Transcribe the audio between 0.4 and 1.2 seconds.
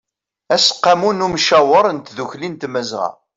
aseqqamu